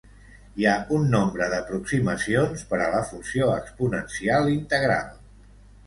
Hi 0.61 0.65
ha 0.69 0.77
un 0.99 1.05
nombre 1.15 1.49
d'aproximacions 1.51 2.65
per 2.73 2.81
a 2.81 2.89
la 2.97 3.05
funció 3.13 3.53
exponencial 3.61 4.55
integral. 4.59 5.19